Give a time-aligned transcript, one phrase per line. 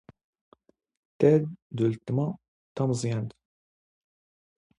[1.19, 1.41] ⵜⴰⴷ
[1.75, 2.27] ⴷ ⵓⵍⵜⵎⴰ
[2.75, 3.29] ⵜⴰⵎⵥⵥⵢⴰⵏⵜ.